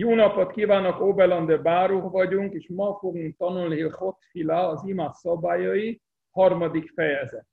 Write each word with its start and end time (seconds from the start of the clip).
Jó 0.00 0.14
napot 0.14 0.52
kívánok, 0.52 1.00
Obelander 1.00 1.62
Báruh 1.62 2.10
vagyunk, 2.10 2.52
és 2.52 2.68
ma 2.68 2.94
fogunk 2.98 3.36
tanulni 3.36 3.80
Hotfila, 3.80 4.68
az 4.68 4.84
imát 4.84 5.14
szabályai, 5.14 6.00
harmadik 6.30 6.90
fejezet. 6.90 7.46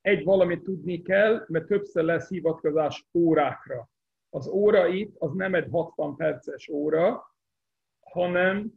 Egy 0.00 0.24
valamit 0.24 0.62
tudni 0.62 1.02
kell, 1.02 1.44
mert 1.48 1.66
többször 1.66 2.04
lesz 2.04 2.28
hivatkozás 2.28 3.06
órákra. 3.14 3.88
Az 4.30 4.48
óra 4.48 4.86
itt 4.86 5.16
az 5.18 5.32
nem 5.32 5.54
egy 5.54 5.68
60 5.70 6.16
perces 6.16 6.68
óra, 6.68 7.34
hanem 8.00 8.72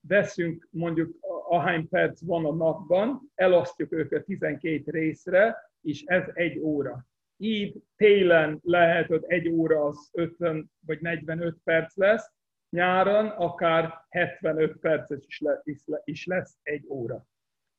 veszünk 0.00 0.68
mondjuk 0.70 1.16
ahány 1.48 1.88
perc 1.88 2.20
van 2.24 2.44
a 2.44 2.52
napban, 2.52 3.30
elosztjuk 3.34 3.92
őket 3.92 4.24
12 4.24 4.90
részre, 4.90 5.70
és 5.80 6.02
ez 6.02 6.24
egy 6.32 6.58
óra. 6.58 7.06
Így 7.40 7.82
télen 7.96 8.58
lehet, 8.62 9.06
hogy 9.06 9.24
egy 9.26 9.48
óra 9.48 9.84
az 9.84 10.10
50 10.12 10.70
vagy 10.86 11.00
45 11.00 11.56
perc 11.64 11.96
lesz, 11.96 12.32
nyáron 12.70 13.26
akár 13.26 14.04
75 14.08 14.76
perces 14.76 15.24
is, 15.26 15.40
le, 15.40 15.60
is, 15.64 15.82
le, 15.84 16.00
is 16.04 16.26
lesz 16.26 16.58
egy 16.62 16.84
óra. 16.88 17.26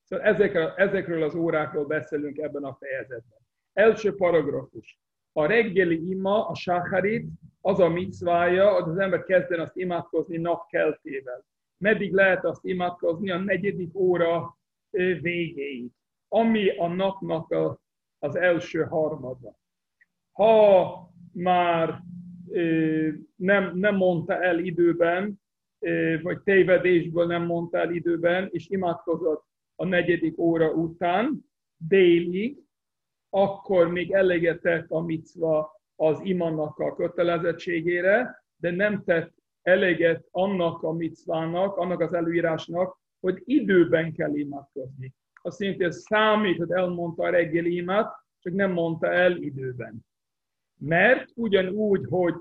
Szóval 0.03 0.25
ezekről, 0.25 0.73
ezekről 0.75 1.23
az 1.23 1.35
órákról 1.35 1.85
beszélünk 1.85 2.37
ebben 2.37 2.63
a 2.63 2.73
fejezetben. 2.79 3.39
Első 3.73 4.15
paragrafus. 4.15 4.99
A 5.31 5.45
reggeli 5.45 6.09
ima, 6.09 6.47
a 6.47 6.55
sáharit, 6.55 7.27
az 7.61 7.79
a 7.79 7.87
micvája, 7.87 8.75
az 8.75 8.97
ember 8.97 9.23
kezden 9.23 9.59
azt 9.59 9.77
imádkozni 9.77 10.37
napkeltével. 10.37 11.45
Meddig 11.77 12.13
lehet 12.13 12.45
azt 12.45 12.65
imádkozni? 12.65 13.31
A 13.31 13.37
negyedik 13.37 13.95
óra 13.95 14.57
végéig. 15.21 15.91
Ami 16.27 16.69
a 16.77 16.87
napnak 16.87 17.51
a 17.51 17.79
az 18.19 18.35
első 18.35 18.83
harmada. 18.83 19.57
Ha 20.31 21.09
már 21.33 22.01
nem, 23.35 23.77
nem 23.77 23.95
mondta 23.95 24.43
el 24.43 24.59
időben, 24.59 25.41
vagy 26.21 26.41
tévedésből 26.41 27.25
nem 27.25 27.45
mondta 27.45 27.77
el 27.77 27.93
időben, 27.93 28.49
és 28.51 28.69
imádkozott 28.69 29.45
a 29.75 29.85
negyedik 29.85 30.37
óra 30.37 30.71
után, 30.71 31.45
délig, 31.77 32.57
akkor 33.29 33.87
még 33.91 34.11
eleget 34.11 34.61
tett 34.61 34.89
a 34.89 34.99
micva 34.99 35.81
az 35.95 36.19
imannak 36.23 36.79
a 36.79 36.95
kötelezettségére, 36.95 38.43
de 38.55 38.71
nem 38.71 39.03
tett 39.03 39.33
eleget 39.61 40.27
annak 40.31 40.83
a 40.83 40.91
micvának, 40.91 41.77
annak 41.77 41.99
az 41.99 42.13
előírásnak, 42.13 42.97
hogy 43.19 43.41
időben 43.45 44.13
kell 44.13 44.35
imádkozni 44.35 45.13
jelenti, 45.57 45.83
hogy 45.83 45.91
számít, 45.91 46.57
hogy 46.57 46.71
elmondta 46.71 47.23
a 47.23 47.29
reggeli 47.29 47.75
imát, 47.75 48.13
csak 48.39 48.53
nem 48.53 48.71
mondta 48.71 49.11
el 49.11 49.37
időben. 49.37 50.05
Mert 50.79 51.31
ugyanúgy, 51.35 52.05
hogy 52.09 52.33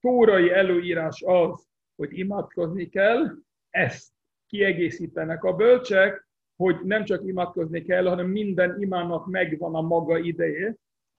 tórai 0.00 0.50
előírás 0.50 1.22
az, 1.22 1.68
hogy 1.96 2.18
imádkozni 2.18 2.88
kell, 2.88 3.36
ezt 3.70 4.12
kiegészítenek 4.46 5.44
a 5.44 5.52
bölcsek, 5.52 6.28
hogy 6.56 6.80
nem 6.82 7.04
csak 7.04 7.26
imádkozni 7.26 7.82
kell, 7.82 8.04
hanem 8.04 8.26
minden 8.26 8.80
imának 8.82 9.26
megvan 9.26 9.74
a 9.74 9.80
maga 9.80 10.18
ideje. 10.18 10.76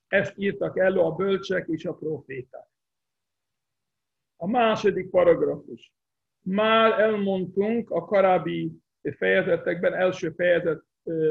Ezt 0.07 0.37
írtak 0.37 0.77
elő 0.77 0.99
a 0.99 1.11
bölcsek 1.11 1.67
és 1.67 1.85
a 1.85 1.93
proféták. 1.93 2.69
A 4.35 4.47
második 4.47 5.09
paragrafus. 5.09 5.93
Már 6.41 6.99
elmondtunk 6.99 7.89
a 7.89 8.05
korábbi 8.05 8.71
fejezetekben, 9.17 9.93
első 9.93 10.29
fejezet 10.29 10.83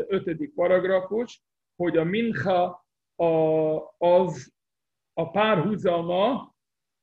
ötödik 0.09 0.55
paragrafus, 0.55 1.43
hogy 1.77 1.97
a 1.97 2.05
minha 2.05 2.87
a, 3.17 3.27
az 3.99 4.53
a 5.13 5.31
párhuzama 5.31 6.55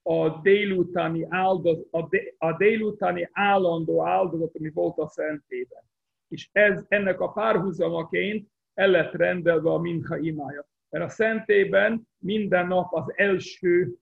a 0.02 0.40
délutáni, 0.42 1.26
áldaz, 1.30 1.88
a, 1.92 2.08
de, 2.08 2.22
a 2.38 2.58
délutáni 2.58 3.30
állandó 3.32 4.06
áldozat, 4.06 4.56
ami 4.56 4.70
volt 4.70 4.98
a 4.98 5.08
szentében. 5.08 5.84
És 6.28 6.50
ez, 6.52 6.86
ennek 6.88 7.20
a 7.20 7.32
párhuzamaként 7.32 8.50
el 8.74 8.90
lett 8.90 9.12
rendelve 9.12 9.70
a 9.70 9.78
minha 9.78 10.18
imája. 10.18 10.68
Mert 10.90 11.06
a 11.06 11.10
szentében 11.10 12.08
minden 12.18 12.68
nap 12.68 12.94
az 12.94 13.14
első 13.16 13.98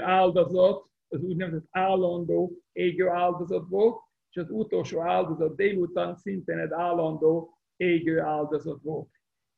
áldozat, 0.00 0.86
az 1.08 1.22
úgynevezett 1.22 1.66
állandó 1.70 2.52
égő 2.72 3.08
áldozat 3.08 3.68
volt, 3.68 4.00
és 4.30 4.36
az 4.36 4.50
utolsó 4.50 5.00
áldozat 5.00 5.56
délután 5.56 6.14
szintén 6.16 6.58
egy 6.58 6.72
állandó 6.72 7.58
égő 7.76 8.20
áldozat 8.20 8.82
volt. 8.82 9.10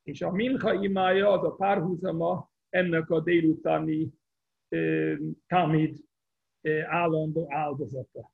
És 0.03 0.23
a 0.23 0.31
minha 0.31 0.73
imája 0.73 1.31
az 1.31 1.45
a 1.45 1.55
párhuzama 1.55 2.51
ennek 2.69 3.11
a 3.11 3.21
délutáni 3.21 4.13
e, 4.69 4.79
tamid 5.47 5.99
e, 6.61 6.87
állandó 6.89 7.47
áldozata. 7.49 8.33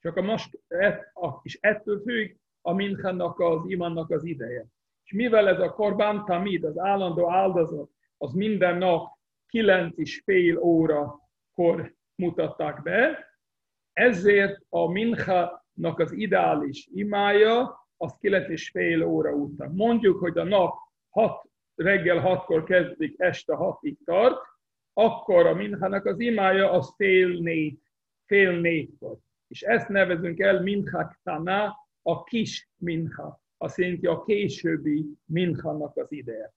Csak 0.00 0.16
a 0.16 0.22
most, 0.22 0.60
et, 0.66 1.10
a, 1.14 1.40
és 1.42 1.58
ettől 1.60 2.00
függ 2.00 2.36
a 2.60 2.72
minhának 2.72 3.40
az 3.40 3.62
imannak 3.66 4.10
az 4.10 4.24
ideje. 4.24 4.66
És 5.04 5.12
mivel 5.12 5.48
ez 5.48 5.60
a 5.60 5.72
korban 5.72 6.24
tamid, 6.24 6.64
az 6.64 6.78
állandó 6.78 7.30
áldozat, 7.30 7.90
az 8.16 8.32
minden 8.32 8.78
nap 8.78 9.16
kilenc 9.46 9.98
és 9.98 10.22
fél 10.24 10.58
óra 10.58 11.18
kor 11.54 11.94
mutatták 12.14 12.82
be, 12.82 13.27
ezért 13.98 14.60
a 14.68 14.90
minhának 14.90 15.98
az 15.98 16.12
ideális 16.12 16.88
imája 16.94 17.86
az 17.96 18.16
kilenc 18.20 18.48
és 18.48 18.70
fél 18.70 19.02
óra 19.02 19.32
után. 19.32 19.70
Mondjuk, 19.70 20.18
hogy 20.18 20.38
a 20.38 20.44
nap 20.44 20.74
hat, 21.08 21.48
reggel 21.74 22.18
hatkor 22.18 22.64
kezdik, 22.64 23.14
este 23.16 23.54
hatig 23.54 23.96
tart, 24.04 24.40
akkor 24.92 25.46
a 25.46 25.54
minhának 25.54 26.04
az 26.04 26.20
imája 26.20 26.70
az 26.70 26.94
fél 26.96 27.28
négy, 27.28 27.78
fél 28.26 28.60
négykor. 28.60 29.16
És 29.48 29.62
ezt 29.62 29.88
nevezünk 29.88 30.40
el 30.40 30.62
minhák 30.62 31.20
taná, 31.22 31.76
a 32.02 32.22
kis 32.22 32.68
minha, 32.76 33.40
azt 33.56 33.78
jelenti 33.78 34.06
a 34.06 34.22
későbbi 34.22 35.06
minhának 35.24 35.96
az 35.96 36.12
ideje. 36.12 36.52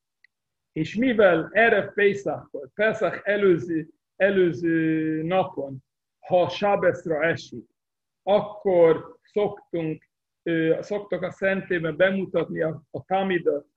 És 0.71 0.95
mivel 0.95 1.49
erre 1.51 1.91
Pesachkor, 1.95 2.69
Pesach 2.73 3.21
előző, 3.23 3.87
előző 4.15 5.23
napon, 5.23 5.83
ha 6.27 6.49
Sábeszra 6.49 7.23
esik, 7.23 7.69
akkor 8.23 9.17
szoktunk, 9.21 10.09
szoktak 10.79 11.21
a 11.21 11.31
szentében 11.31 11.97
bemutatni 11.97 12.61
a, 12.61 12.81
a 12.91 13.03
tamidot 13.03 13.67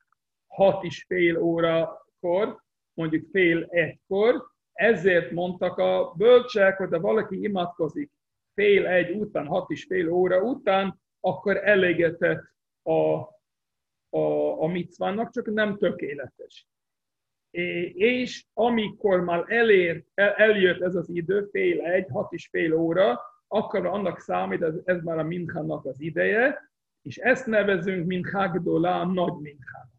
hat 0.47 0.84
és 0.84 1.05
fél 1.09 1.38
órakor, 1.38 2.62
mondjuk 2.94 3.31
fél 3.31 3.66
egykor, 3.69 4.47
ezért 4.72 5.31
mondtak 5.31 5.78
a 5.78 6.15
bölcsek, 6.16 6.77
hogy 6.77 6.88
ha 6.91 7.00
valaki 7.00 7.43
imádkozik 7.43 8.10
fél 8.55 8.87
egy 8.87 9.11
után, 9.11 9.47
hat 9.47 9.71
és 9.71 9.84
fél 9.84 10.11
óra 10.11 10.43
után, 10.43 11.00
akkor 11.21 11.56
elégetett 11.56 12.43
a, 12.82 12.93
a, 14.11 14.61
a 14.62 14.66
micvának, 14.66 15.31
csak 15.31 15.47
nem 15.47 15.76
tökéletes. 15.76 16.66
És 17.94 18.44
amikor 18.53 19.20
már 19.20 19.44
elér, 19.47 20.04
el, 20.15 20.31
eljött 20.31 20.81
ez 20.81 20.94
az 20.94 21.09
idő, 21.09 21.48
fél 21.50 21.81
egy, 21.81 22.06
hat 22.10 22.32
és 22.32 22.48
fél 22.48 22.75
óra, 22.75 23.20
akkor 23.48 23.87
annak 23.87 24.19
számít, 24.19 24.62
ez, 24.62 24.75
ez 24.84 25.03
már 25.03 25.19
a 25.19 25.22
minhának 25.22 25.84
az 25.84 26.00
ideje, 26.00 26.70
és 27.03 27.16
ezt 27.16 27.47
nevezünk 27.47 28.06
minhágdolá, 28.06 29.04
nagy 29.04 29.34
minhának. 29.41 29.93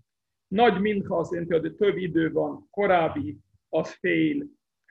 Nagy 0.47 0.81
minha 0.81 1.17
azt 1.17 1.31
jelenti, 1.31 1.53
hogy 1.53 1.75
több 1.75 1.97
idő 1.97 2.31
van, 2.31 2.67
korábbi 2.71 3.37
az 3.69 3.91
fél, 3.93 4.45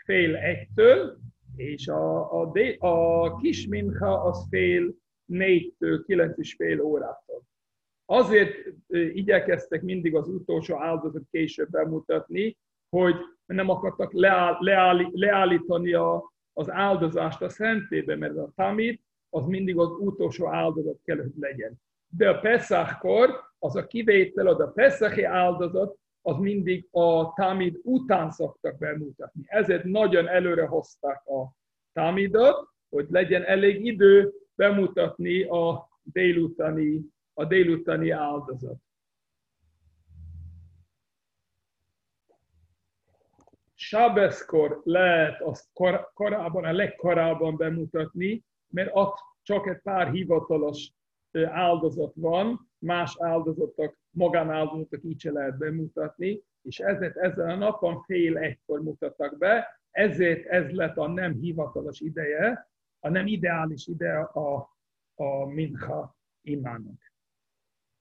fél 0.05 0.37
egytől, 0.37 1.19
és 1.57 1.89
a, 1.89 2.33
a, 2.43 2.53
a 2.79 3.37
kis 3.37 3.67
minha 3.67 4.23
az 4.23 4.47
fél 4.51 4.95
négytől, 5.25 6.05
kilenc 6.05 6.39
és 6.39 6.55
fél 6.55 6.81
órától. 6.81 7.43
Azért 8.07 8.55
igyekeztek 9.13 9.83
mindig 9.83 10.15
az 10.15 10.29
utolsó 10.29 10.81
áldozat 10.81 11.23
később 11.31 11.71
bemutatni, 11.71 12.57
hogy 12.89 13.15
nem 13.47 13.69
akartak 13.69 14.13
leáll, 14.13 14.57
leáll, 14.61 15.09
leállítani 15.13 15.93
a, 15.93 16.33
az 16.53 16.71
áldozást 16.71 17.43
a 17.43 17.49
szentébe, 17.49 18.17
mert 18.17 18.37
a 18.37 18.53
tamit 18.57 19.03
az 19.31 19.47
mindig 19.47 19.79
az 19.79 19.91
utolsó 19.99 20.49
áldozat 20.49 21.01
kell, 21.05 21.17
hogy 21.17 21.33
legyen. 21.41 21.75
De 22.09 22.29
a 22.29 22.39
Pesachkor 22.39 23.41
az 23.59 23.77
a 23.77 23.87
kivétel, 23.87 24.47
az 24.47 24.61
a 24.61 24.67
Pesachi 24.67 25.25
áldozat, 25.25 25.99
az 26.27 26.39
mindig 26.39 26.89
a 26.91 27.33
tamid 27.33 27.81
után 27.83 28.31
szoktak 28.31 28.79
bemutatni. 28.79 29.43
Ezért 29.47 29.85
nagyon 29.85 30.29
előre 30.29 30.67
hozták 30.67 31.27
a 31.27 31.55
tamidot, 31.93 32.69
hogy 32.89 33.07
legyen 33.11 33.43
elég 33.43 33.85
idő 33.85 34.33
bemutatni 34.55 35.43
a 35.43 35.89
délutáni, 36.03 37.01
a 37.35 37.45
délutáni 37.45 38.11
áldozat. 38.11 38.79
Sábeszkor 43.75 44.81
lehet 44.85 45.41
azt 45.41 45.69
kor, 45.73 46.11
korábban, 46.15 46.65
a 46.65 46.73
legkorábban 46.73 47.57
bemutatni, 47.57 48.45
mert 48.69 48.91
ott 48.93 49.19
csak 49.43 49.67
egy 49.67 49.81
pár 49.81 50.11
hivatalos 50.11 50.93
áldozat 51.43 52.13
van, 52.17 52.71
más 52.79 53.17
áldozatok, 53.19 53.97
magánáldozatok 54.11 55.05
így 55.05 55.21
se 55.21 55.33
lehet 55.33 55.59
bemutatni, 55.59 56.43
és 56.63 56.79
ezért 56.79 57.17
ezen 57.17 57.51
a 57.51 57.55
napon 57.55 58.03
fél 58.03 58.39
egykor 58.39 58.83
mutattak 58.83 59.39
be, 59.39 59.81
ezért 59.91 60.47
ez 60.47 60.71
lett 60.71 60.97
a 60.97 61.09
nem 61.09 61.33
hivatalos 61.33 62.01
ideje, 62.01 62.69
a 63.01 63.09
nem 63.09 63.27
ideális 63.27 63.87
ideje 63.87 64.19
a, 64.21 64.77
a 65.15 65.45
minha 65.47 66.17
imának. 66.43 67.14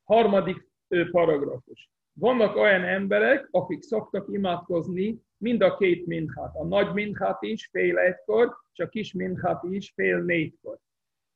Harmadik 0.03 0.67
paragrafus. 1.11 1.89
Vannak 2.13 2.55
olyan 2.55 2.83
emberek, 2.83 3.47
akik 3.51 3.81
szoktak 3.81 4.27
imádkozni 4.31 5.21
mind 5.37 5.61
a 5.61 5.77
két 5.77 6.05
minhát. 6.05 6.55
A 6.55 6.65
nagy 6.65 6.93
minhát 6.93 7.41
is 7.41 7.69
fél 7.71 7.97
egykor, 7.97 8.55
és 8.73 8.79
a 8.79 8.89
kis 8.89 9.13
minhát 9.13 9.63
is 9.69 9.91
fél 9.95 10.23
négykor. 10.23 10.77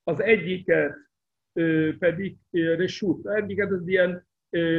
Az 0.03 0.21
egyiket 0.21 0.95
pedig 1.99 2.37
resút. 2.51 3.27
Egyiket 3.27 3.71
az 3.71 3.87
ilyen 3.87 4.27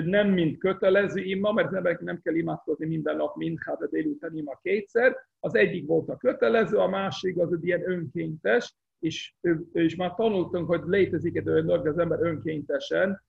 nem 0.05 0.29
mint 0.29 0.58
kötelező 0.58 1.23
ima, 1.23 1.52
mert 1.52 1.69
az 1.69 1.75
emberek 1.75 2.00
nem 2.00 2.20
kell 2.23 2.34
imádkozni 2.34 2.87
minden 2.87 3.17
nap 3.17 3.37
minhát, 3.37 3.81
a 3.81 3.88
délután 3.88 4.37
ima 4.37 4.58
kétszer. 4.62 5.17
Az 5.41 5.55
egyik 5.55 5.87
volt 5.87 6.08
a 6.08 6.17
kötelező, 6.17 6.76
a 6.76 6.88
másik 6.88 7.38
az 7.38 7.52
egy 7.52 7.67
ilyen 7.67 7.91
önkéntes, 7.91 8.75
és, 8.99 9.34
és 9.73 9.96
már 9.96 10.14
tanultunk, 10.14 10.67
hogy 10.67 10.82
létezik 10.84 11.37
egy 11.37 11.49
olyan 11.49 11.67
dolog, 11.67 11.87
az 11.87 11.99
ember 11.99 12.23
önkéntesen 12.23 13.23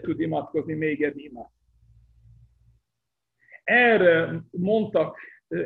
tud 0.00 0.20
imádkozni 0.20 0.74
még 0.74 1.02
egy 1.02 1.18
imát. 1.18 1.50
Erre 3.64 4.42
mondtak 4.50 5.16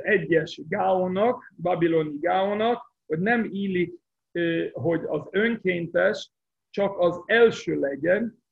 egyes 0.03 0.61
gáonak, 0.69 1.53
babiloni 1.63 2.19
gáonak, 2.19 2.95
hogy 3.07 3.19
nem 3.19 3.49
illik, 3.53 3.95
hogy 4.73 5.01
az 5.07 5.29
önkéntes 5.31 6.31
csak 6.71 6.99
az 6.99 7.23
első 7.27 7.79
legyen, 7.79 8.45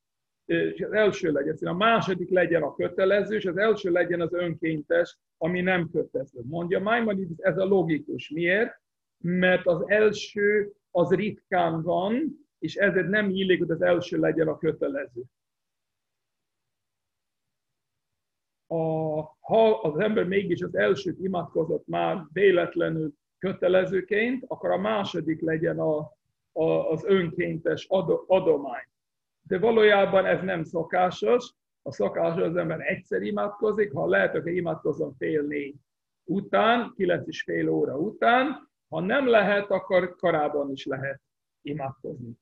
és 0.45 0.81
az 0.81 0.93
első 0.93 1.33
legyen, 1.33 1.57
szóval 1.57 1.75
a 1.75 1.79
második 1.79 2.31
legyen 2.31 2.63
a 2.63 2.75
kötelező, 2.75 3.37
és 3.37 3.45
az 3.45 3.57
első 3.57 3.91
legyen 3.91 4.21
az 4.21 4.33
önkéntes, 4.33 5.19
ami 5.39 5.61
nem 5.61 5.91
kötelező. 5.91 6.41
Mondja 6.43 6.81
Maimonides, 6.81 7.37
ez 7.39 7.59
a 7.59 7.65
logikus. 7.65 8.29
Miért? 8.29 8.81
Mert 9.19 9.67
az 9.67 9.89
első 9.89 10.73
az 10.91 11.11
ritkán 11.11 11.83
van, 11.83 12.47
és 12.59 12.75
ezért 12.75 13.09
nem 13.09 13.31
illik, 13.31 13.59
hogy 13.59 13.71
az 13.71 13.83
első 13.83 14.19
legyen 14.19 14.49
a 14.49 14.59
kötelező. 14.59 15.23
A, 18.75 19.37
ha 19.41 19.71
az 19.71 19.99
ember 19.99 20.25
mégis 20.25 20.63
az 20.63 20.75
elsőt 20.75 21.19
imádkozott 21.21 21.87
már 21.87 22.25
véletlenül 22.33 23.13
kötelezőként, 23.39 24.45
akkor 24.47 24.71
a 24.71 24.79
második 24.79 25.41
legyen 25.41 25.79
a, 25.79 25.99
a, 26.53 26.65
az 26.65 27.05
önkéntes 27.05 27.87
adomány. 28.27 28.85
De 29.43 29.59
valójában 29.59 30.27
ez 30.27 30.43
nem 30.43 30.65
szokásos. 30.65 31.53
A 31.83 31.93
szokásos 31.93 32.43
az 32.43 32.57
ember 32.57 32.81
egyszer 32.81 33.23
imádkozik, 33.23 33.93
ha 33.93 34.07
lehet, 34.07 34.33
hogy 34.33 34.57
imádkozom 34.57 35.15
fél 35.19 35.43
négy 35.43 35.75
után, 36.25 36.93
kilenc 36.97 37.29
és 37.29 37.43
fél 37.43 37.69
óra 37.69 37.99
után, 37.99 38.71
ha 38.89 39.01
nem 39.01 39.27
lehet, 39.27 39.71
akkor 39.71 40.17
korábban 40.17 40.71
is 40.71 40.85
lehet 40.85 41.21
imádkozni. 41.63 42.33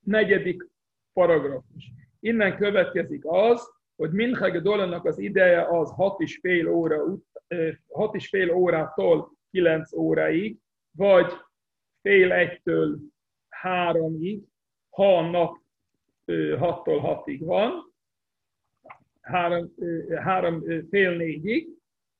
Negyedik 0.00 0.68
paragrafus. 1.12 1.92
Innen 2.20 2.56
következik 2.56 3.22
az, 3.26 3.79
hogy 4.00 4.10
Minchag 4.10 4.62
Dolannak 4.62 5.04
az 5.04 5.18
ideje 5.18 5.78
az 5.78 5.90
6 5.90 6.20
és 6.20 6.38
fél, 6.42 6.68
óra, 6.68 7.18
6 7.88 8.14
és 8.14 8.28
fél 8.28 8.50
órától 8.50 9.32
9 9.50 9.92
óráig, 9.92 10.56
vagy 10.96 11.32
fél 12.02 12.32
egytől 12.32 12.98
háromig, 13.48 14.42
ha 14.90 15.18
a 15.18 15.30
nap 15.30 15.56
6-tól 16.26 17.22
6-ig 17.24 17.38
van, 17.40 17.92
három, 19.20 19.74
három 20.16 20.64
fél 20.90 21.16
négyig, 21.16 21.68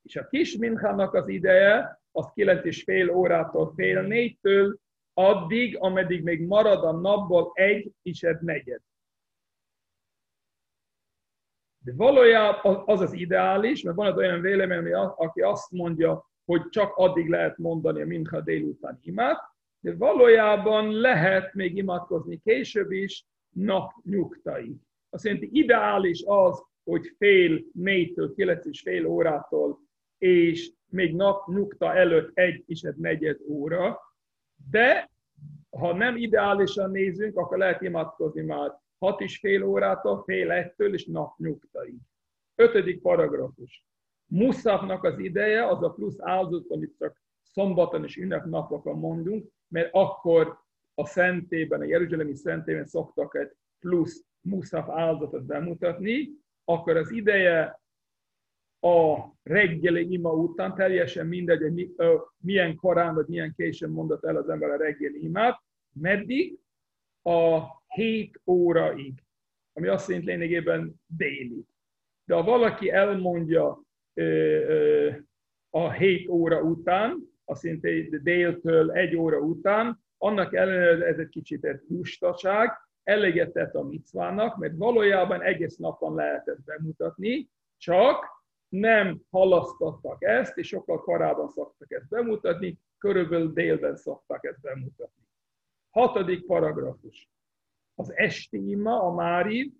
és 0.03 0.17
a 0.17 0.27
kis 0.27 0.57
minchának 0.57 1.15
az 1.15 1.29
ideje 1.29 2.01
az 2.13 2.31
9 2.35 2.65
és 2.65 2.83
fél 2.83 3.11
órától 3.11 3.73
fél 3.77 4.03
négytől, 4.03 4.79
addig, 5.15 5.77
ameddig 5.79 6.23
még 6.23 6.47
marad 6.47 6.85
a 6.85 6.93
napból 6.93 7.51
egy 7.55 7.93
és 8.03 8.23
egy 8.23 8.41
negyed. 8.41 8.81
De 11.85 11.93
valójában 11.97 12.83
az 12.87 13.01
az 13.01 13.13
ideális, 13.13 13.83
mert 13.83 13.97
van 13.97 14.07
egy 14.07 14.17
olyan 14.17 14.41
vélemény, 14.41 14.93
aki 14.95 15.41
azt 15.41 15.71
mondja, 15.71 16.31
hogy 16.45 16.69
csak 16.69 16.97
addig 16.97 17.29
lehet 17.29 17.59
mondani 17.59 18.03
a 18.03 18.07
minha 18.07 18.41
délután 18.41 18.99
imát, 19.03 19.41
de 19.81 19.97
valójában 19.97 20.93
lehet 20.93 21.55
még 21.55 21.77
imádkozni 21.77 22.41
később 22.45 22.91
is, 22.91 23.27
nap 23.51 23.93
nyugtai. 24.03 24.77
Azt 25.11 25.25
jelenti, 25.25 25.49
ideális 25.53 26.23
az, 26.27 26.63
hogy 26.85 27.15
fél 27.19 27.61
négytől, 27.73 28.35
kilenc 28.35 28.67
és 28.67 28.81
fél 28.81 29.07
órától, 29.07 29.79
és 30.19 30.73
még 30.89 31.15
nap 31.15 31.49
nyugta 31.49 31.95
előtt 31.95 32.31
egy 32.35 32.63
és 32.67 32.83
egy 32.83 32.97
negyed 32.97 33.39
óra, 33.49 34.01
de 34.71 35.11
ha 35.71 35.95
nem 35.95 36.17
ideálisan 36.17 36.91
nézünk, 36.91 37.37
akkor 37.37 37.59
lehet 37.59 37.83
imádkozni 37.83 38.43
már 38.43 38.79
hat 39.01 39.21
és 39.21 39.39
fél 39.39 39.63
órától, 39.63 40.23
fél 40.23 40.51
egytől 40.51 40.95
és 40.95 41.07
nap 41.07 41.39
nyugtai. 41.39 41.99
Ötödik 42.55 43.01
paragrafus. 43.01 43.85
Muszafnak 44.27 45.05
az 45.05 45.19
ideje, 45.19 45.67
az 45.67 45.83
a 45.83 45.91
plusz 45.91 46.17
áldozat, 46.19 46.71
amit 46.71 46.95
csak 46.99 47.23
szombaton 47.43 48.05
és 48.05 48.17
ünnepnapokon 48.17 48.99
mondunk, 48.99 49.49
mert 49.69 49.89
akkor 49.93 50.59
a 50.95 51.07
szentében, 51.07 51.81
a 51.81 51.85
Jeruzsálemi 51.85 52.35
szentében 52.35 52.87
szoktak 52.87 53.35
egy 53.35 53.53
plusz 53.79 54.25
muszaf 54.41 54.89
áldozatot 54.89 55.45
bemutatni, 55.45 56.31
akkor 56.65 56.97
az 56.97 57.11
ideje 57.11 57.81
a 58.81 59.19
reggeli 59.43 60.13
ima 60.13 60.33
után, 60.33 60.75
teljesen 60.75 61.27
mindegy, 61.27 61.61
hogy 61.61 61.95
milyen 62.37 62.77
korán 62.77 63.15
vagy 63.15 63.27
milyen 63.27 63.55
későn 63.57 63.91
mondott 63.91 64.25
el 64.25 64.37
az 64.37 64.49
ember 64.49 64.71
a 64.71 64.77
reggeli 64.77 65.25
imát, 65.25 65.63
meddig 65.93 66.59
a 67.23 67.61
7 67.87 68.41
óraig, 68.47 69.23
ami 69.73 69.89
azt 69.89 70.09
jelenti 70.09 70.31
lényegében 70.31 70.95
déli. 71.07 71.65
De 72.25 72.35
ha 72.35 72.43
valaki 72.43 72.91
elmondja 72.91 73.83
ö, 74.15 74.23
ö, 74.23 75.11
a 75.71 75.91
7 75.91 76.29
óra 76.29 76.61
után, 76.63 77.29
azt 77.45 77.63
jelenti 77.63 78.19
déltől 78.23 78.93
egy 78.93 79.17
óra 79.17 79.39
után, 79.39 80.05
annak 80.19 80.55
ellenére 80.55 81.07
ez 81.07 81.19
egy 81.19 81.29
kicsit 81.29 81.65
egy 81.65 81.81
lustaság, 81.89 82.71
eleget 83.03 83.53
tett 83.53 83.75
a 83.75 83.83
micvának, 83.83 84.57
mert 84.57 84.77
valójában 84.77 85.43
egész 85.43 85.77
napon 85.77 86.15
lehetett 86.15 86.65
bemutatni, 86.65 87.49
csak 87.77 88.27
nem 88.69 89.21
halasztottak 89.31 90.23
ezt, 90.23 90.59
és 90.59 90.67
sokkal 90.67 91.01
korábban 91.01 91.49
szoktak 91.49 91.93
ezt 91.93 92.09
bemutatni, 92.09 92.79
körülbelül 92.99 93.53
délben 93.53 93.97
szoktak 93.97 94.45
ezt 94.45 94.61
bemutatni. 94.61 95.30
Hatodik 95.91 96.47
paragrafus. 96.47 97.29
Az 97.95 98.13
esti 98.17 98.71
ima, 98.71 99.03
a 99.03 99.15
mári, 99.15 99.73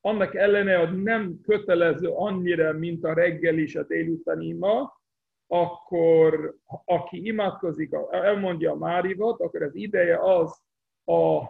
annak 0.00 0.34
ellenére, 0.34 0.86
hogy 0.86 1.02
nem 1.02 1.40
kötelező 1.40 2.08
annyira, 2.08 2.72
mint 2.72 3.04
a 3.04 3.12
reggel 3.12 3.58
és 3.58 3.76
a 3.76 3.82
délután 3.82 4.40
ima, 4.40 5.00
akkor 5.46 6.56
aki 6.84 7.26
imádkozik, 7.26 7.92
elmondja 8.10 8.70
a 8.72 8.76
Márivat, 8.76 9.40
akkor 9.40 9.62
az 9.62 9.74
ideje 9.74 10.18
az 10.18 10.60
a 11.04 11.42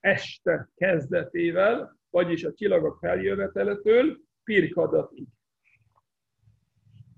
este 0.00 0.70
kezdetével, 0.74 1.98
vagyis 2.10 2.44
a 2.44 2.52
csillagok 2.52 2.98
feljöveteletől 2.98 4.18
pirkadatig. 4.44 5.26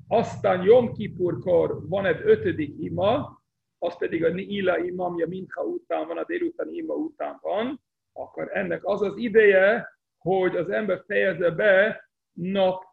Aztán 0.08 0.62
Jom 0.62 0.92
Kipurkor 0.92 1.88
van 1.88 2.06
egy 2.06 2.20
ötödik 2.25 2.75
ima, 2.78 3.38
az 3.78 3.97
pedig 3.97 4.25
a 4.25 4.28
Ila 4.28 4.78
ima, 4.78 5.04
ami 5.04 5.23
a 5.23 5.26
Mincha 5.26 5.62
után 5.62 6.06
van, 6.06 6.18
a 6.18 6.25
délután 6.25 6.68
ima 6.73 6.94
után 6.94 7.38
van, 7.40 7.80
akkor 8.12 8.56
ennek 8.56 8.85
az 8.85 9.02
az 9.02 9.16
ideje, 9.16 9.88
hogy 10.18 10.56
az 10.56 10.70
ember 10.70 11.02
fejezze 11.06 11.50
be 11.50 12.08
nap 12.32 12.85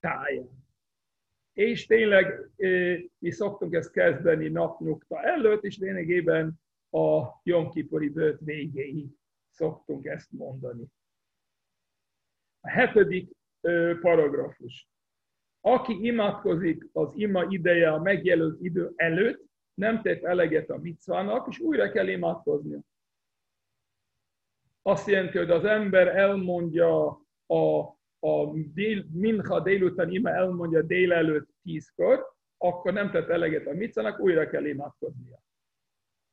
táján. 0.00 0.58
És 1.52 1.86
tényleg 1.86 2.50
mi 3.18 3.30
szoktunk 3.30 3.74
ezt 3.74 3.90
kezdeni 3.90 4.48
napnyugta 4.48 5.22
előtt, 5.22 5.64
és 5.64 5.78
lényegében 5.78 6.60
a 6.90 7.22
Jomkipori 7.42 8.08
bőt 8.08 8.40
végéig 8.40 9.08
szoktunk 9.48 10.06
ezt 10.06 10.32
mondani. 10.32 10.84
A 12.60 12.68
hetedik 12.68 13.36
paragrafus. 14.00 14.88
Aki 15.60 16.06
imádkozik 16.06 16.88
az 16.92 17.12
ima 17.16 17.44
ideje 17.48 17.92
a 17.92 18.02
megjelölt 18.02 18.60
idő 18.60 18.92
előtt, 18.96 19.48
nem 19.74 20.02
tett 20.02 20.22
eleget 20.22 20.70
a 20.70 20.78
micvának, 20.78 21.46
és 21.50 21.58
újra 21.58 21.90
kell 21.90 22.08
imádkozni. 22.08 22.78
Azt 24.82 25.08
jelenti, 25.08 25.38
hogy 25.38 25.50
az 25.50 25.64
ember 25.64 26.08
elmondja 26.16 27.06
a 27.46 27.98
a 28.20 28.52
dél, 28.74 29.04
minha 29.12 29.60
délután 29.60 30.10
ima 30.10 30.30
elmondja 30.30 30.82
délelőtt 30.82 31.48
tízkor, 31.62 32.34
akkor 32.58 32.92
nem 32.92 33.10
tett 33.10 33.28
eleget 33.28 33.66
a 33.66 33.72
micának, 33.72 34.20
újra 34.20 34.48
kell 34.48 34.64
imádkoznia. 34.64 35.42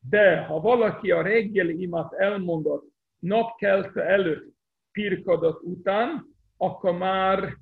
De 0.09 0.43
ha 0.43 0.59
valaki 0.59 1.11
a 1.11 1.21
reggeli 1.21 1.81
imát 1.81 2.13
elmondott 2.13 2.91
napkelte 3.19 4.01
előtt, 4.03 4.55
pirkadat 4.91 5.61
után, 5.61 6.35
akkor 6.57 6.97
már 6.97 7.57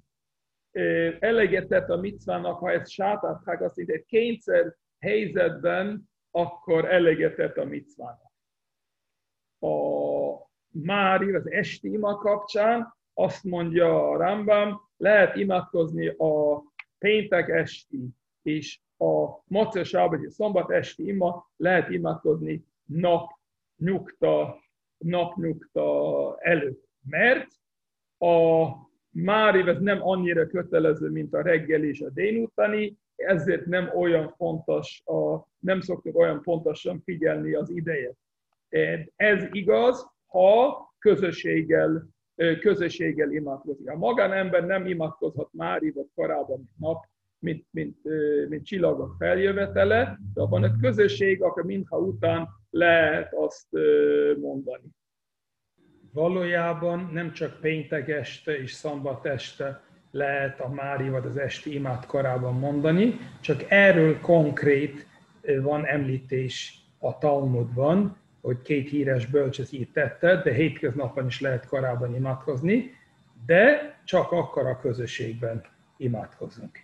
eleget 1.19 1.67
tett 1.67 1.89
a 1.89 1.97
micvának, 1.97 2.59
ha 2.59 2.71
ezt 2.71 2.89
sátátták, 2.89 3.61
azt 3.61 3.75
mondja, 3.75 3.95
egy 3.95 4.05
kényszer 4.05 4.75
helyzetben, 4.99 6.09
akkor 6.31 6.85
eleget 6.85 7.35
tett 7.35 7.57
a 7.57 7.65
micvának. 7.65 8.31
A 9.59 9.69
Mári, 10.69 11.33
az 11.33 11.51
esti 11.51 11.91
ima 11.91 12.15
kapcsán 12.15 12.93
azt 13.13 13.43
mondja 13.43 14.09
a 14.09 14.17
Rambam, 14.17 14.81
lehet 14.97 15.35
imádkozni 15.35 16.07
a 16.07 16.63
péntek 16.97 17.49
esti 17.49 18.07
és 18.41 18.79
a 18.97 19.43
macera 19.45 20.07
vagy 20.07 20.25
a 20.25 20.31
szombat 20.31 20.71
esti 20.71 21.07
ima, 21.07 21.51
lehet 21.55 21.89
imádkozni 21.89 22.65
nap 22.85 23.31
nyugta, 23.77 24.63
napnyugta 24.97 26.37
előtt. 26.39 26.83
Mert 27.09 27.47
a 28.17 28.65
Mári 29.17 29.69
ez 29.69 29.79
nem 29.79 30.07
annyira 30.07 30.47
kötelező, 30.47 31.09
mint 31.09 31.33
a 31.33 31.41
reggel 31.41 31.83
és 31.83 32.01
a 32.01 32.09
délutáni, 32.09 32.97
ezért 33.15 33.65
nem 33.65 33.89
olyan 33.95 34.33
fontos, 34.37 35.01
a, 35.05 35.47
nem 35.59 35.81
szoktuk 35.81 36.17
olyan 36.17 36.41
pontosan 36.41 37.01
figyelni 37.03 37.53
az 37.53 37.69
idejét. 37.69 38.17
Ez 39.15 39.43
igaz, 39.51 40.07
ha 40.25 40.77
közösséggel, 40.99 42.07
közösséggel 42.59 43.31
imádkozik. 43.31 43.89
A 43.89 43.97
magánember 43.97 44.65
nem 44.65 44.87
imádkozhat 44.87 45.49
Mári 45.51 45.91
vagy 45.91 46.07
korábban 46.15 46.69
nap, 46.79 47.05
mint, 47.39 47.65
mint, 47.71 47.97
mint 48.49 48.65
csillagok 48.65 49.15
feljövetele, 49.17 50.19
de 50.33 50.41
abban 50.41 50.63
a 50.63 50.75
közösség, 50.81 51.41
akkor 51.41 51.63
mintha 51.63 51.97
után 51.97 52.47
lehet 52.69 53.33
azt 53.33 53.67
mondani. 54.39 54.83
Valójában 56.15 57.09
nem 57.13 57.31
csak 57.31 57.59
péntek 57.61 58.07
este 58.09 58.57
és 58.57 58.71
szombat 58.71 59.25
este 59.25 59.81
lehet 60.11 60.59
a 60.59 60.69
Mári 60.69 61.09
vagy 61.09 61.25
az 61.25 61.37
esti 61.37 61.73
imát 61.73 62.05
korában 62.05 62.53
mondani, 62.53 63.17
csak 63.41 63.63
erről 63.67 64.19
konkrét 64.19 65.07
van 65.61 65.85
említés 65.85 66.79
a 66.99 67.17
Talmudban, 67.17 68.17
hogy 68.41 68.61
két 68.61 68.89
híres 68.89 69.25
bölcsész 69.25 69.71
így 69.71 69.91
tette, 69.91 70.41
de 70.41 70.53
hétköznapban 70.53 71.25
is 71.25 71.41
lehet 71.41 71.67
korábban 71.67 72.15
imádkozni, 72.15 72.91
de 73.45 73.95
csak 74.05 74.31
akkor 74.31 74.65
a 74.65 74.79
közösségben 74.79 75.63
imádkozunk. 75.97 76.79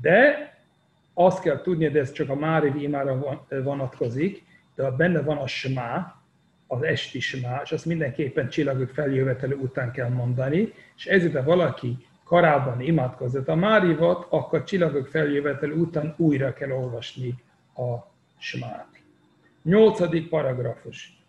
De 0.00 0.52
azt 1.14 1.42
kell 1.42 1.60
tudni, 1.60 1.88
de 1.88 2.00
ez 2.00 2.12
csak 2.12 2.28
a 2.28 2.34
Mári 2.34 2.82
imára 2.82 3.44
vonatkozik, 3.48 4.44
de 4.74 4.90
benne 4.90 5.22
van 5.22 5.36
a 5.36 5.46
smá, 5.46 6.17
az 6.68 6.82
esti 6.82 7.20
smá, 7.20 7.60
és 7.64 7.72
azt 7.72 7.86
mindenképpen 7.86 8.48
csillagok 8.48 8.88
feljövetelő 8.88 9.54
után 9.54 9.90
kell 9.92 10.08
mondani, 10.08 10.72
és 10.96 11.06
ezért, 11.06 11.34
ha 11.34 11.42
valaki 11.42 12.06
korábban 12.24 12.80
imádkozott 12.80 13.48
a 13.48 13.54
Márivat, 13.54 14.26
akkor 14.30 14.64
csillagok 14.64 15.06
feljövetelő 15.06 15.74
után 15.74 16.14
újra 16.16 16.52
kell 16.52 16.70
olvasni 16.70 17.34
a 17.76 17.96
smát. 18.38 18.88
Nyolcadik 19.62 20.28
paragrafus. 20.28 21.22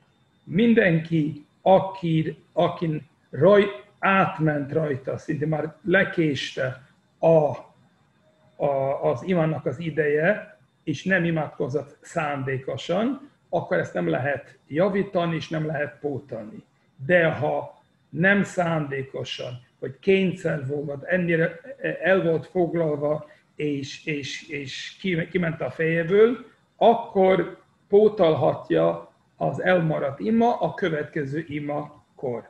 Mindenki, 0.44 1.46
aki, 1.62 2.38
akin 2.54 3.08
raj, 3.30 3.66
átment 4.00 4.72
rajta, 4.72 5.18
szinte 5.18 5.46
már 5.46 5.76
lekéste 5.84 6.84
a 7.20 7.68
a, 8.60 9.04
az 9.10 9.24
imánnak 9.24 9.66
az 9.66 9.80
ideje, 9.80 10.58
és 10.84 11.04
nem 11.04 11.24
imádkozott 11.24 11.98
szándékosan, 12.02 13.29
akkor 13.50 13.78
ezt 13.78 13.94
nem 13.94 14.08
lehet 14.08 14.58
javítani, 14.68 15.36
és 15.36 15.50
nem 15.50 15.66
lehet 15.66 16.00
pótolni. 16.00 16.64
De 17.06 17.32
ha 17.32 17.84
nem 18.10 18.44
szándékosan, 18.44 19.62
vagy 19.80 20.00
kényszer 20.00 20.68
volt, 20.68 21.04
ennyire 21.04 21.60
el 22.02 22.22
volt 22.22 22.46
foglalva, 22.46 23.30
és, 23.56 24.06
és, 24.06 24.50
és 24.50 24.98
kiment 25.32 25.62
a 25.62 25.72
fejéből, 25.72 26.46
akkor 26.76 27.58
pótolhatja 27.88 29.14
az 29.38 29.62
elmaradt 29.62 30.20
ima 30.20 30.60
a 30.60 30.74
következő 30.74 31.46
ima 31.48 32.04
kor. 32.16 32.50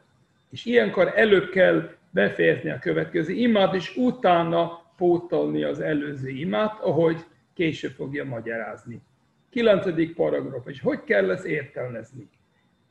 És 0.51 0.65
ilyenkor 0.65 1.13
előbb 1.15 1.49
kell 1.49 1.89
befejezni 2.09 2.69
a 2.69 2.79
következő 2.79 3.33
imát, 3.33 3.73
és 3.73 3.95
utána 3.95 4.81
pótolni 4.97 5.63
az 5.63 5.79
előző 5.79 6.29
imát, 6.29 6.79
ahogy 6.79 7.25
később 7.53 7.91
fogja 7.91 8.25
magyarázni. 8.25 9.01
Kilencedik 9.49 10.15
paragraf, 10.15 10.67
és 10.67 10.81
hogy 10.81 11.03
kell 11.03 11.31
ezt 11.31 11.45
értelmezni? 11.45 12.29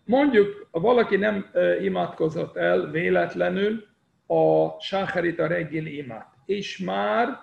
Mondjuk, 0.04 0.68
valaki 0.70 1.16
nem 1.16 1.50
imádkozott 1.80 2.56
el 2.56 2.90
véletlenül 2.90 3.86
a 4.26 4.68
sáharit 4.80 5.38
a 5.38 5.46
reggeli 5.46 5.96
imát, 5.96 6.34
és 6.46 6.78
már 6.78 7.38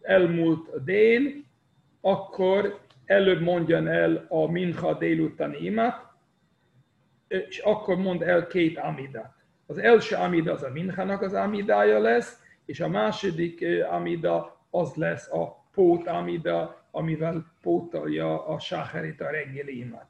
elmúlt 0.00 0.84
dél, 0.84 1.30
akkor 2.00 2.78
előbb 3.04 3.40
mondjan 3.40 3.88
el 3.88 4.26
a 4.28 4.50
minha 4.50 4.94
délutáni 4.94 5.58
imát, 5.58 6.12
és 7.28 7.58
akkor 7.58 7.96
mond 7.96 8.22
el 8.22 8.46
két 8.46 8.78
amidát. 8.78 9.34
Az 9.66 9.78
első 9.78 10.16
amida 10.16 10.52
az 10.52 10.62
a 10.62 10.70
minhának 10.70 11.22
az 11.22 11.32
amidája 11.32 11.98
lesz, 11.98 12.42
és 12.64 12.80
a 12.80 12.88
második 12.88 13.64
amida 13.90 14.66
az 14.70 14.94
lesz 14.94 15.32
a 15.32 15.66
pót 15.72 16.06
amida, 16.06 16.83
amivel 16.94 17.46
pótolja 17.62 18.46
a 18.46 18.58
sáherit 18.58 19.20
a 19.20 19.30
reggeli 19.30 19.78
imát. 19.78 20.08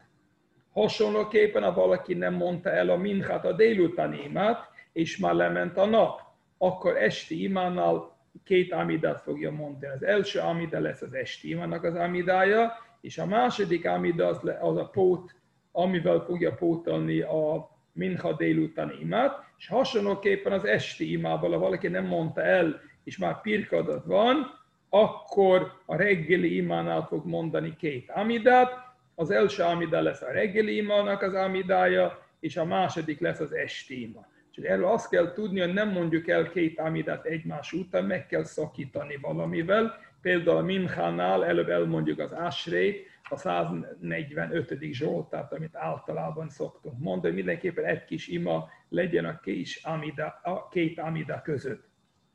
Hasonlóképpen, 0.73 1.63
ha 1.63 1.73
valaki 1.73 2.15
nem 2.15 2.35
mondta 2.35 2.71
el 2.71 2.89
a 2.89 2.97
minchát 2.97 3.45
a 3.45 3.53
délutáni 3.53 4.23
imát, 4.23 4.69
és 4.93 5.19
már 5.19 5.35
lement 5.35 5.77
a 5.77 5.87
nap, 5.87 6.21
akkor 6.59 6.97
esti 6.97 7.43
imánál 7.43 8.17
két 8.45 8.73
amidát 8.73 9.21
fogja 9.23 9.51
mondani. 9.51 9.93
Az 9.93 10.03
első 10.03 10.39
amida 10.39 10.81
lesz 10.81 11.03
az 11.03 11.15
esti 11.15 11.49
imának 11.49 11.85
az 11.85 11.95
amidája, 11.95 12.73
és 13.01 13.19
a 13.19 13.27
második 13.27 13.87
amida 13.87 14.27
az, 14.27 14.41
az 14.61 14.77
a 14.77 14.89
pót, 14.89 15.35
amivel 15.73 16.21
fogja 16.21 16.55
pótolni 16.55 17.21
a 17.21 17.71
minha 17.93 18.33
délutáni 18.33 18.97
imát, 19.01 19.45
és 19.59 19.69
hasonlóképpen 19.69 20.53
az 20.53 20.65
esti 20.65 21.13
imával, 21.13 21.51
ha 21.51 21.59
valaki 21.59 21.89
nem 21.89 22.07
mondta 22.07 22.43
el, 22.43 22.81
és 23.05 23.19
már 23.19 23.41
pirkadat 23.41 24.05
van, 24.05 24.63
akkor 24.95 25.73
a 25.87 25.97
reggeli 25.97 26.57
imánál 26.57 27.07
fog 27.07 27.27
mondani 27.27 27.77
két 27.77 28.11
amidát, 28.11 28.73
az 29.15 29.31
első 29.31 29.63
amida 29.63 30.01
lesz 30.01 30.23
a 30.23 30.33
reggeli 30.33 30.77
imának 30.77 31.23
az 31.23 31.35
amidája, 31.35 32.27
és 32.41 32.57
a 32.57 32.65
második 32.65 33.21
lesz 33.21 33.41
az 33.41 33.53
esti 33.55 34.03
ima. 34.03 34.27
Csak 34.51 34.65
erről 34.65 34.87
azt 34.87 35.09
kell 35.09 35.33
tudni, 35.33 35.61
hogy 35.61 35.73
nem 35.73 35.89
mondjuk 35.91 36.29
el 36.29 36.51
két 36.51 36.79
amidát 36.79 37.25
egymás 37.25 37.73
után, 37.73 38.05
meg 38.05 38.27
kell 38.27 38.45
szakítani 38.45 39.19
valamivel. 39.21 39.99
Például 40.23 40.57
a 40.57 40.63
Minchánál 40.63 41.45
előbb 41.45 41.69
elmondjuk 41.69 42.19
az 42.19 42.33
Asrét, 42.33 43.07
a 43.29 43.37
145. 43.37 44.79
Zsoltát, 44.81 45.53
amit 45.53 45.77
általában 45.77 46.49
szoktunk 46.49 46.99
mondani, 46.99 47.35
mindenképpen 47.35 47.85
egy 47.85 48.05
kis 48.05 48.29
ima 48.29 48.69
legyen 48.89 49.25
a 49.25 49.41
két 49.41 49.69
amida, 49.83 50.41
a 50.43 50.69
két 50.69 50.99
amida 50.99 51.41
között. 51.43 51.89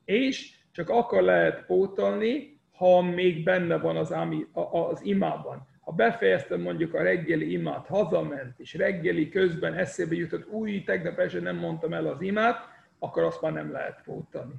És 0.06 0.59
csak 0.80 0.90
akkor 0.90 1.22
lehet 1.22 1.66
pótolni, 1.66 2.60
ha 2.72 3.02
még 3.02 3.44
benne 3.44 3.78
van 3.78 3.98
az, 3.98 4.12
ami, 4.12 4.46
az 4.72 5.00
imában. 5.04 5.68
Ha 5.82 5.92
befejeztem 5.92 6.62
mondjuk 6.62 6.94
a 6.94 7.02
reggeli 7.02 7.52
imát, 7.52 7.88
hazament, 7.88 8.60
és 8.60 8.74
reggeli 8.74 9.30
közben 9.30 9.74
eszébe 9.74 10.16
jutott, 10.16 10.48
új, 10.48 10.84
tegnap 10.84 11.18
este 11.20 11.40
nem 11.40 11.56
mondtam 11.56 11.94
el 11.94 12.08
az 12.08 12.22
imát, 12.22 12.58
akkor 13.00 13.24
azt 13.24 13.42
már 13.42 13.54
nem 13.54 13.72
lehet 13.72 14.02
pótolni. 14.06 14.54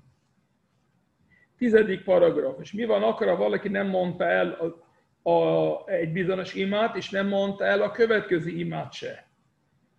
Tizedik 1.57 2.05
paragrafus. 2.05 2.73
Mi 2.73 2.85
van 2.85 3.03
akkor, 3.03 3.27
ha 3.27 3.37
valaki 3.37 3.69
nem 3.69 3.87
mondta 3.87 4.25
el 4.25 4.75
a, 5.23 5.91
egy 5.91 6.13
bizonyos 6.13 6.55
imát, 6.55 6.97
és 6.97 7.11
nem 7.11 7.27
mondta 7.27 7.65
el 7.65 7.83
a 7.83 7.91
következő 7.91 8.51
imát 8.51 8.93
se. 8.93 9.29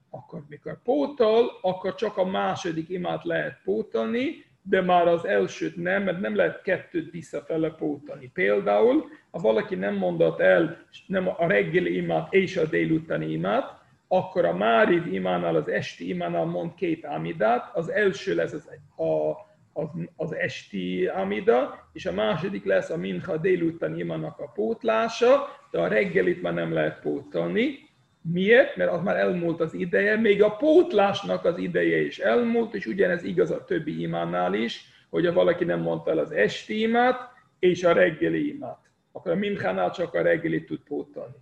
Akkor 0.09 0.43
mikor 0.47 0.81
pótol, 0.83 1.59
akkor 1.61 1.95
csak 1.95 2.17
a 2.17 2.25
második 2.25 2.89
imát 2.89 3.23
lehet 3.23 3.61
pótolni, 3.63 4.49
de 4.61 4.81
már 4.81 5.07
az 5.07 5.25
elsőt 5.25 5.75
nem, 5.75 6.03
mert 6.03 6.19
nem 6.19 6.35
lehet 6.35 6.61
kettőt 6.61 7.11
visszafele 7.11 7.69
pótolni. 7.69 8.31
Például, 8.33 9.03
ha 9.31 9.39
valaki 9.39 9.75
nem 9.75 9.95
mondott 9.95 10.39
el 10.39 10.85
nem 11.07 11.27
a 11.27 11.47
reggeli 11.47 11.95
imát 11.95 12.33
és 12.33 12.57
a 12.57 12.65
délutáni 12.65 13.31
imát, 13.31 13.79
akkor 14.07 14.45
a 14.45 14.53
Máriv 14.53 15.13
imánál, 15.13 15.55
az 15.55 15.69
esti 15.69 16.09
imánál 16.09 16.45
mond 16.45 16.73
két 16.73 17.05
amidát, 17.05 17.75
az 17.75 17.91
első 17.91 18.35
lesz 18.35 18.53
az, 18.53 18.69
a 19.05 19.49
az, 19.73 19.87
az 20.15 20.35
esti 20.35 21.05
amida, 21.05 21.89
és 21.93 22.05
a 22.05 22.11
második 22.11 22.65
lesz 22.65 22.89
a 22.89 22.97
minha 22.97 23.37
délután 23.37 23.99
imának 23.99 24.39
a 24.39 24.51
pótlása, 24.53 25.47
de 25.71 25.79
a 25.79 25.87
reggelit 25.87 26.41
már 26.41 26.53
nem 26.53 26.73
lehet 26.73 26.99
pótolni. 26.99 27.89
Miért? 28.21 28.75
Mert 28.75 28.91
az 28.91 29.01
már 29.01 29.17
elmúlt 29.17 29.59
az 29.59 29.73
ideje, 29.73 30.15
még 30.15 30.43
a 30.43 30.55
pótlásnak 30.55 31.45
az 31.45 31.57
ideje 31.57 32.01
is 32.01 32.19
elmúlt, 32.19 32.73
és 32.73 32.85
ugyanez 32.85 33.23
igaz 33.23 33.51
a 33.51 33.63
többi 33.63 34.01
imánál 34.01 34.53
is, 34.53 34.85
hogy 35.09 35.25
ha 35.25 35.33
valaki 35.33 35.63
nem 35.63 35.79
mondta 35.79 36.11
el 36.11 36.17
az 36.17 36.31
esti 36.31 36.81
imát 36.81 37.29
és 37.59 37.83
a 37.83 37.93
reggeli 37.93 38.47
imát, 38.53 38.89
akkor 39.11 39.31
a 39.31 39.35
minchánál 39.35 39.91
csak 39.91 40.13
a 40.13 40.21
reggelit 40.21 40.65
tud 40.65 40.79
pótolni. 40.79 41.35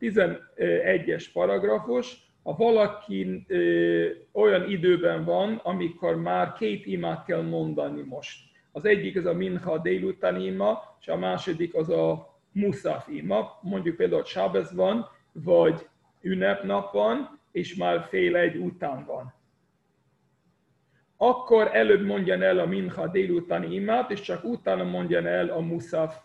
11-es 0.00 1.26
paragrafus, 1.32 2.16
ha 2.42 2.54
valaki 2.56 3.44
ö, 3.48 4.06
olyan 4.32 4.70
időben 4.70 5.24
van, 5.24 5.60
amikor 5.62 6.16
már 6.16 6.52
két 6.52 6.86
imát 6.86 7.24
kell 7.24 7.42
mondani 7.42 8.02
most. 8.02 8.38
Az 8.72 8.84
egyik 8.84 9.16
az 9.16 9.26
a 9.26 9.34
minha 9.34 9.78
délutáni 9.78 10.44
ima, 10.44 10.96
és 11.00 11.08
a 11.08 11.16
második 11.16 11.74
az 11.74 11.90
a 11.90 12.34
muszaf 12.52 13.08
ima. 13.08 13.58
Mondjuk 13.62 13.96
például 13.96 14.24
Sábez 14.24 14.74
van, 14.74 15.08
vagy 15.34 15.88
ünnepnap 16.20 16.92
van, 16.92 17.40
és 17.52 17.74
már 17.74 18.04
fél 18.08 18.36
egy 18.36 18.56
után 18.56 19.04
van. 19.04 19.34
Akkor 21.16 21.70
előbb 21.72 22.04
mondjan 22.04 22.42
el 22.42 22.58
a 22.58 22.66
minha 22.66 23.08
délutáni 23.08 23.74
imát, 23.74 24.10
és 24.10 24.20
csak 24.20 24.44
utána 24.44 24.84
mondjan 24.84 25.26
el 25.26 25.48
a 25.48 25.60
muszaf, 25.60 26.16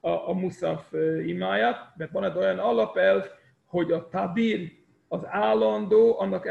a, 0.00 0.10
a 0.10 0.32
muszaf 0.32 0.92
imáját, 1.26 1.92
mert 1.96 2.12
van 2.12 2.24
egy 2.24 2.36
olyan 2.36 2.58
alapelv, 2.58 3.24
hogy 3.66 3.92
a 3.92 4.08
tabir, 4.08 4.72
az 5.08 5.26
állandó, 5.26 6.18
annak 6.18 6.46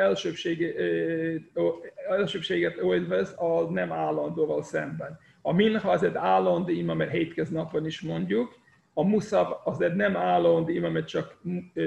elsőbséget 2.10 2.76
élvez 2.78 3.36
a 3.38 3.72
nem 3.72 3.92
állandóval 3.92 4.64
szemben. 4.64 5.20
A 5.42 5.54
minha 5.54 5.92
az 5.92 6.04
egy 6.04 6.16
állandó 6.16 6.72
ima, 6.72 6.94
mert 6.94 7.12
hétköznapon 7.12 7.86
is 7.86 8.02
mondjuk, 8.02 8.62
a 8.94 9.04
muszaf 9.04 9.52
az 9.64 9.78
nem 9.78 10.18
állandó 10.18 10.72
ima, 10.72 10.90
mert 10.90 11.08
csak 11.08 11.38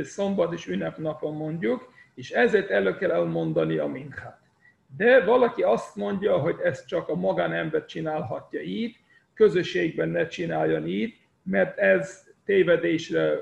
szombat 0.02 0.52
és 0.52 0.66
ünnepnapon 0.66 1.34
mondjuk, 1.34 1.92
és 2.14 2.30
ezért 2.30 2.70
elő 2.70 2.96
kell 2.96 3.10
elmondani 3.10 3.76
a 3.76 3.86
minhát. 3.86 4.40
De 4.96 5.24
valaki 5.24 5.62
azt 5.62 5.96
mondja, 5.96 6.38
hogy 6.38 6.56
ezt 6.62 6.88
csak 6.88 7.08
a 7.08 7.14
magánember 7.14 7.84
csinálhatja 7.84 8.60
így, 8.60 8.96
közösségben 9.34 10.08
ne 10.08 10.26
csináljon 10.26 10.86
így, 10.86 11.14
mert 11.42 11.78
ez 11.78 12.26
tévedésre 12.44 13.40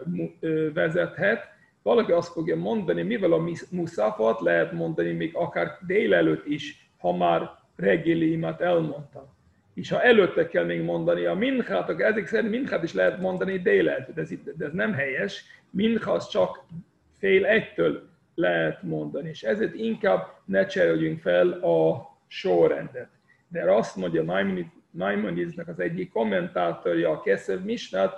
vezethet. 0.75 1.53
Valaki 1.83 2.13
azt 2.13 2.33
fogja 2.33 2.57
mondani, 2.57 3.03
mivel 3.03 3.33
a 3.33 3.45
muszafat 3.71 4.41
lehet 4.41 4.73
mondani 4.73 5.13
még 5.13 5.37
akár 5.37 5.79
délelőtt 5.87 6.47
is, 6.47 6.91
ha 6.99 7.17
már 7.17 7.51
reggeli 7.77 8.31
imat 8.31 8.61
elmondtam. 8.61 9.34
És 9.75 9.91
ha 9.91 10.03
előtte 10.03 10.49
kell 10.49 10.65
még 10.65 10.83
mondani 10.83 11.25
a 11.25 11.35
minchát, 11.35 11.89
akkor 11.89 12.05
ezek 12.05 12.27
szerint 12.27 12.51
minchát 12.51 12.83
is 12.83 12.93
lehet 12.93 13.21
mondani 13.21 13.59
délelőtt, 13.59 14.15
de 14.15 14.21
ez, 14.21 14.31
de 14.57 14.65
ez 14.65 14.73
nem 14.73 14.93
helyes. 14.93 15.45
Mincha 15.71 16.13
az 16.13 16.29
csak 16.29 16.65
fél 17.19 17.47
egytől 17.47 18.09
lehet 18.35 18.83
mondani, 18.83 19.29
és 19.29 19.43
ezért 19.43 19.75
inkább 19.75 20.27
ne 20.45 20.67
cseréljünk 20.67 21.21
fel 21.21 21.51
a 21.51 22.07
sorrendet. 22.27 23.09
De 23.49 23.73
azt 23.73 23.97
mondja 23.97 24.45
Maimonidesnek 24.91 25.69
az 25.69 25.81
egyik 25.81 26.13
kommentátorja 26.13 27.11
a 27.11 27.21
Keszev 27.21 27.61
Misnát, 27.61 28.13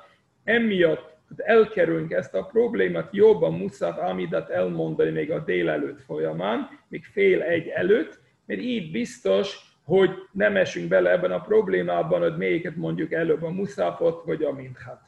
emiatt 0.44 1.16
elkerülünk 1.36 2.12
ezt 2.12 2.34
a 2.34 2.44
problémát, 2.44 3.08
jobban 3.12 3.52
Muszaf 3.52 3.98
Amidat 3.98 4.48
elmondani 4.48 5.10
még 5.10 5.30
a 5.30 5.44
délelőtt 5.44 6.00
folyamán, 6.00 6.68
még 6.88 7.04
fél 7.04 7.42
egy 7.42 7.68
előtt, 7.68 8.20
mert 8.46 8.60
így 8.60 8.90
biztos, 8.90 9.65
hogy 9.86 10.10
nem 10.32 10.56
esünk 10.56 10.88
bele 10.88 11.10
ebben 11.10 11.32
a 11.32 11.40
problémában, 11.40 12.20
hogy 12.20 12.36
melyiket 12.36 12.76
mondjuk 12.76 13.12
előbb 13.12 13.42
a 13.42 13.50
Muszafot 13.50 14.24
vagy 14.24 14.42
a 14.42 14.52
Minchát. 14.52 15.02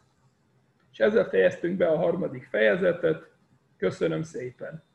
És 0.92 0.98
ezzel 0.98 1.28
fejeztünk 1.28 1.76
be 1.76 1.86
a 1.86 1.96
harmadik 1.96 2.48
fejezetet. 2.50 3.30
Köszönöm 3.76 4.22
szépen! 4.22 4.87